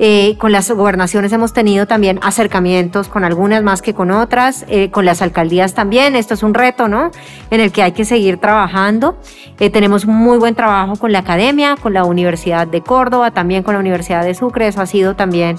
Eh, 0.00 0.36
con 0.38 0.52
las 0.52 0.70
gobernaciones 0.70 1.32
hemos 1.32 1.52
tenido 1.52 1.86
también 1.86 2.20
acercamientos 2.22 3.08
con 3.08 3.24
algunas 3.24 3.64
más 3.64 3.82
que 3.82 3.94
con 3.94 4.12
otras, 4.12 4.64
eh, 4.68 4.90
con 4.90 5.04
las 5.04 5.22
alcaldías 5.22 5.74
también. 5.74 6.14
Esto 6.14 6.34
es 6.34 6.44
un 6.44 6.54
reto, 6.54 6.86
¿no? 6.86 7.10
En 7.50 7.60
el 7.60 7.72
que 7.72 7.82
hay 7.82 7.92
que 7.92 8.04
seguir 8.04 8.38
trabajando. 8.38 9.16
Eh, 9.58 9.70
tenemos 9.70 10.06
muy 10.06 10.38
buen 10.38 10.54
trabajo 10.54 10.94
con 10.96 11.10
la 11.10 11.20
academia, 11.20 11.76
con 11.76 11.94
la 11.94 12.04
Universidad 12.04 12.68
de 12.68 12.80
Córdoba, 12.80 13.32
también 13.32 13.64
con 13.64 13.74
la 13.74 13.80
Universidad 13.80 14.24
de 14.24 14.34
Sucre. 14.34 14.68
Eso 14.68 14.80
ha 14.80 14.86
sido 14.86 15.16
también 15.16 15.56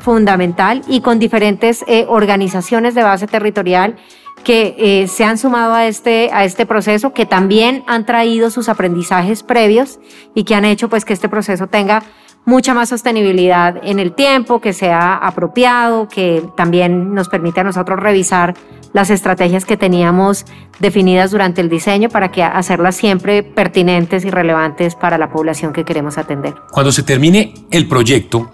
fundamental 0.00 0.82
y 0.88 1.00
con 1.00 1.18
diferentes 1.18 1.84
organizaciones 2.06 2.94
de 2.94 3.02
base 3.02 3.26
territorial 3.26 3.96
que 4.44 5.08
se 5.08 5.24
han 5.24 5.36
sumado 5.36 5.74
a 5.74 5.86
este, 5.86 6.30
a 6.32 6.44
este 6.44 6.64
proceso, 6.64 7.12
que 7.12 7.26
también 7.26 7.82
han 7.88 8.06
traído 8.06 8.50
sus 8.50 8.68
aprendizajes 8.68 9.42
previos 9.42 9.98
y 10.32 10.44
que 10.44 10.54
han 10.54 10.64
hecho 10.64 10.88
pues 10.88 11.04
que 11.04 11.12
este 11.12 11.28
proceso 11.28 11.66
tenga 11.66 12.04
mucha 12.46 12.74
más 12.74 12.88
sostenibilidad 12.88 13.76
en 13.82 13.98
el 13.98 14.12
tiempo, 14.12 14.60
que 14.60 14.72
sea 14.72 15.14
apropiado, 15.16 16.08
que 16.08 16.42
también 16.56 17.12
nos 17.12 17.28
permite 17.28 17.60
a 17.60 17.64
nosotros 17.64 17.98
revisar 17.98 18.54
las 18.92 19.10
estrategias 19.10 19.66
que 19.66 19.76
teníamos 19.76 20.46
definidas 20.78 21.32
durante 21.32 21.60
el 21.60 21.68
diseño 21.68 22.08
para 22.08 22.30
que 22.30 22.42
hacerlas 22.42 22.96
siempre 22.96 23.42
pertinentes 23.42 24.24
y 24.24 24.30
relevantes 24.30 24.94
para 24.94 25.18
la 25.18 25.28
población 25.28 25.72
que 25.72 25.84
queremos 25.84 26.16
atender. 26.16 26.54
Cuando 26.70 26.92
se 26.92 27.02
termine 27.02 27.52
el 27.70 27.88
proyecto, 27.88 28.50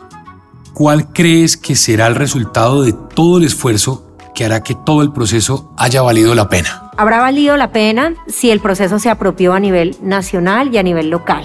¿cuál 0.73 1.13
crees 1.13 1.57
que 1.57 1.77
será 1.77 2.07
el 2.07 2.17
resultado 2.17 2.83
de 2.83 2.95
todo 2.95 3.39
el 3.39 3.45
esfuerzo 3.45 4.17
que 4.35 4.47
hará 4.47 4.63
que 4.63 4.75
todo 4.75 5.03
el 5.03 5.13
proceso 5.13 5.73
haya 5.77 6.01
valido 6.01 6.35
la 6.35 6.49
pena? 6.49 6.91
Habrá 6.97 7.21
valido 7.21 7.57
la 7.59 7.71
pena 7.71 8.15
si 8.27 8.51
el 8.51 8.61
proceso 8.61 8.99
se 8.99 9.11
apropió 9.11 9.53
a 9.53 9.61
nivel 9.61 9.97
nacional 10.03 10.75
y 10.75 10.79
a 10.79 10.83
nivel 10.83 11.11
local 11.11 11.45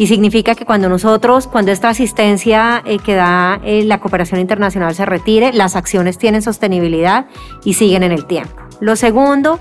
y 0.00 0.06
significa 0.06 0.54
que 0.54 0.64
cuando 0.64 0.88
nosotros, 0.88 1.46
cuando 1.46 1.72
esta 1.72 1.90
asistencia 1.90 2.82
eh, 2.86 2.98
que 3.04 3.14
da 3.14 3.60
eh, 3.62 3.84
la 3.84 4.00
cooperación 4.00 4.40
internacional 4.40 4.94
se 4.94 5.04
retire, 5.04 5.52
las 5.52 5.76
acciones 5.76 6.16
tienen 6.16 6.40
sostenibilidad 6.40 7.26
y 7.64 7.74
siguen 7.74 8.02
en 8.02 8.12
el 8.12 8.24
tiempo. 8.24 8.62
Lo 8.80 8.96
segundo, 8.96 9.60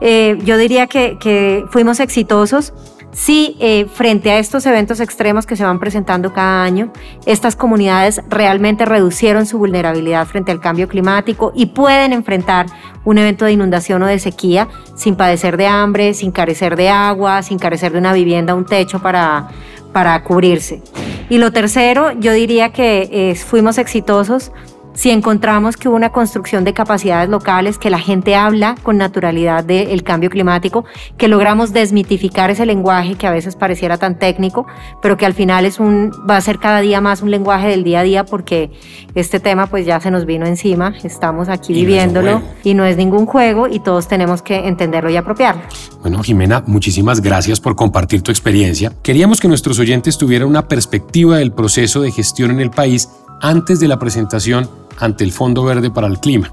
eh, 0.00 0.36
yo 0.42 0.58
diría 0.58 0.88
que, 0.88 1.16
que, 1.20 1.64
fuimos 1.70 2.00
exitosos 2.00 2.72
si 3.12 3.56
frente 3.92 4.30
a 4.30 4.38
estos 4.38 4.64
eventos 4.66 5.00
extremos 5.00 5.46
que 5.46 5.56
se 5.56 5.64
van 5.64 5.80
presentando 5.80 6.32
cada 6.32 6.62
año, 6.62 6.92
estas 7.26 7.56
comunidades 7.56 8.20
realmente 8.28 8.84
reducieron 8.84 9.46
su 9.46 9.58
vulnerabilidad 9.58 10.26
frente 10.26 10.52
al 10.52 10.60
cambio 10.60 10.88
climático 10.88 11.52
y 11.54 11.66
pueden 11.66 12.12
enfrentar 12.12 12.66
un 13.04 13.18
evento 13.18 13.46
de 13.46 13.52
inundación 13.52 14.02
o 14.02 14.06
de 14.06 14.18
sequía 14.18 14.68
sin 14.94 15.16
padecer 15.16 15.56
de 15.56 15.66
hambre, 15.66 16.14
sin 16.14 16.30
carecer 16.30 16.76
de 16.76 16.90
agua, 16.90 17.42
sin 17.42 17.58
carecer 17.58 17.92
de 17.92 17.98
una 17.98 18.12
vivienda, 18.12 18.54
un 18.54 18.66
techo 18.66 19.00
para, 19.00 19.48
para 19.92 20.22
cubrirse. 20.22 20.82
Y 21.30 21.38
lo 21.38 21.52
tercero, 21.52 22.12
yo 22.12 22.32
diría 22.32 22.70
que 22.70 23.08
eh, 23.10 23.34
fuimos 23.34 23.78
exitosos 23.78 24.52
si 24.98 25.10
encontramos 25.10 25.76
que 25.76 25.88
hubo 25.88 25.94
una 25.94 26.10
construcción 26.10 26.64
de 26.64 26.72
capacidades 26.72 27.30
locales, 27.30 27.78
que 27.78 27.88
la 27.88 28.00
gente 28.00 28.34
habla 28.34 28.74
con 28.82 28.96
naturalidad 28.96 29.62
del 29.62 30.02
cambio 30.02 30.28
climático, 30.28 30.84
que 31.16 31.28
logramos 31.28 31.72
desmitificar 31.72 32.50
ese 32.50 32.66
lenguaje 32.66 33.14
que 33.14 33.28
a 33.28 33.30
veces 33.30 33.54
pareciera 33.54 33.96
tan 33.96 34.18
técnico, 34.18 34.66
pero 35.00 35.16
que 35.16 35.24
al 35.24 35.34
final 35.34 35.66
es 35.66 35.78
un, 35.78 36.10
va 36.28 36.36
a 36.36 36.40
ser 36.40 36.58
cada 36.58 36.80
día 36.80 37.00
más 37.00 37.22
un 37.22 37.30
lenguaje 37.30 37.68
del 37.68 37.84
día 37.84 38.00
a 38.00 38.02
día 38.02 38.24
porque 38.24 38.72
este 39.14 39.38
tema 39.38 39.68
pues 39.68 39.86
ya 39.86 40.00
se 40.00 40.10
nos 40.10 40.26
vino 40.26 40.46
encima, 40.46 40.92
estamos 41.04 41.48
aquí 41.48 41.72
viviéndolo 41.74 42.42
y 42.64 42.74
no 42.74 42.84
es 42.84 42.96
ningún 42.96 43.24
juego 43.24 43.68
y 43.68 43.78
todos 43.78 44.08
tenemos 44.08 44.42
que 44.42 44.66
entenderlo 44.66 45.10
y 45.10 45.16
apropiarlo. 45.16 45.62
Bueno, 46.00 46.24
Jimena, 46.24 46.64
muchísimas 46.66 47.20
gracias 47.20 47.60
por 47.60 47.76
compartir 47.76 48.22
tu 48.22 48.32
experiencia. 48.32 48.92
Queríamos 49.04 49.40
que 49.40 49.46
nuestros 49.46 49.78
oyentes 49.78 50.18
tuvieran 50.18 50.48
una 50.48 50.66
perspectiva 50.66 51.36
del 51.36 51.52
proceso 51.52 52.00
de 52.00 52.10
gestión 52.10 52.50
en 52.50 52.58
el 52.58 52.70
país 52.72 53.08
antes 53.40 53.80
de 53.80 53.88
la 53.88 53.98
presentación 53.98 54.68
ante 54.98 55.24
el 55.24 55.32
Fondo 55.32 55.64
Verde 55.64 55.90
para 55.90 56.06
el 56.06 56.18
Clima. 56.20 56.52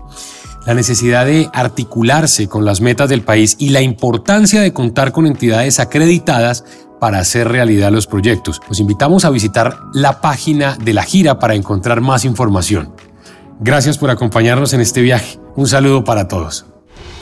La 0.66 0.74
necesidad 0.74 1.26
de 1.26 1.50
articularse 1.54 2.48
con 2.48 2.66
las 2.66 2.82
metas 2.82 3.10
del 3.10 3.22
país 3.22 3.56
y 3.60 3.70
la 3.70 3.82
importancia 3.82 4.62
de 4.62 4.74
contar 4.74 5.12
con 5.12 5.28
entidades 5.28 5.80
acreditadas 5.80 6.64
para 7.00 7.20
hacer 7.20 7.48
realidad 7.50 7.92
los 7.92 8.08
proyectos. 8.08 8.62
Los 8.68 8.80
invitamos 8.80 9.26
a 9.26 9.30
visitar 9.30 9.80
la 9.94 10.22
página 10.22 10.76
de 10.76 10.94
la 10.94 11.04
gira 11.04 11.40
para 11.40 11.56
encontrar 11.56 12.02
más 12.02 12.26
información. 12.26 12.94
Gracias 13.60 13.98
por 13.98 14.10
acompañarnos 14.10 14.74
en 14.74 14.82
este 14.82 15.02
viaje. 15.02 15.40
Un 15.56 15.68
saludo 15.68 16.04
para 16.04 16.28
todos. 16.28 16.66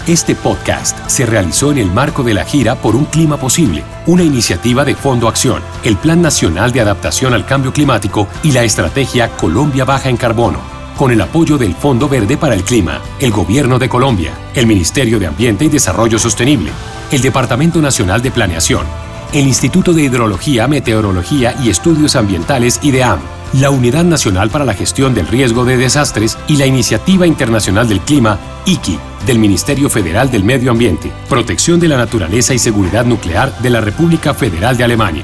Este 0.07 0.35
podcast 0.35 0.97
se 1.07 1.25
realizó 1.25 1.71
en 1.71 1.77
el 1.77 1.89
marco 1.89 2.23
de 2.23 2.33
la 2.33 2.43
gira 2.43 2.75
por 2.75 2.93
un 2.93 3.05
clima 3.05 3.37
posible, 3.37 3.85
una 4.05 4.21
iniciativa 4.21 4.83
de 4.83 4.95
Fondo 4.95 5.29
Acción, 5.29 5.61
el 5.85 5.95
Plan 5.95 6.21
Nacional 6.21 6.73
de 6.73 6.81
Adaptación 6.81 7.33
al 7.33 7.45
Cambio 7.45 7.71
Climático 7.71 8.27
y 8.43 8.51
la 8.51 8.65
Estrategia 8.65 9.29
Colombia 9.29 9.85
Baja 9.85 10.09
en 10.09 10.17
Carbono 10.17 10.59
con 10.97 11.11
el 11.11 11.21
apoyo 11.21 11.57
del 11.57 11.73
Fondo 11.73 12.07
Verde 12.07 12.37
para 12.37 12.53
el 12.53 12.63
Clima, 12.63 13.01
el 13.19 13.31
Gobierno 13.31 13.79
de 13.79 13.89
Colombia, 13.89 14.33
el 14.53 14.67
Ministerio 14.67 15.19
de 15.19 15.27
Ambiente 15.27 15.65
y 15.65 15.69
Desarrollo 15.69 16.19
Sostenible, 16.19 16.71
el 17.09 17.21
Departamento 17.21 17.81
Nacional 17.81 18.21
de 18.21 18.29
Planeación, 18.29 18.85
el 19.33 19.47
Instituto 19.47 19.93
de 19.93 20.03
Hidrología, 20.03 20.67
Meteorología 20.67 21.55
y 21.63 21.69
Estudios 21.69 22.15
Ambientales 22.15 22.79
IDEAM, 22.83 23.19
la 23.53 23.71
Unidad 23.71 24.03
Nacional 24.03 24.51
para 24.51 24.63
la 24.63 24.75
Gestión 24.75 25.15
del 25.15 25.27
Riesgo 25.27 25.65
de 25.65 25.75
Desastres 25.75 26.37
y 26.47 26.57
la 26.57 26.67
Iniciativa 26.67 27.25
Internacional 27.25 27.89
del 27.89 28.01
Clima, 28.01 28.37
IKI, 28.65 28.99
del 29.25 29.39
Ministerio 29.39 29.89
Federal 29.89 30.29
del 30.29 30.43
Medio 30.43 30.69
Ambiente, 30.69 31.11
Protección 31.29 31.79
de 31.79 31.87
la 31.87 31.97
Naturaleza 31.97 32.53
y 32.53 32.59
Seguridad 32.59 33.05
Nuclear 33.05 33.57
de 33.59 33.71
la 33.71 33.81
República 33.81 34.35
Federal 34.35 34.77
de 34.77 34.83
Alemania. 34.83 35.23